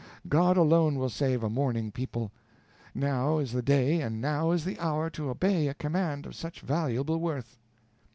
God 0.27 0.57
alone 0.57 0.95
will 0.95 1.11
save 1.11 1.43
a 1.43 1.49
mourning 1.51 1.91
people. 1.91 2.31
Now 2.95 3.37
is 3.37 3.51
the 3.51 3.61
day 3.61 4.01
and 4.01 4.19
now 4.19 4.49
is 4.49 4.65
the 4.65 4.79
hour 4.79 5.11
to 5.11 5.29
obey 5.29 5.67
a 5.67 5.75
command 5.75 6.25
of 6.25 6.33
such 6.33 6.61
valuable 6.61 7.19
worth." 7.19 7.59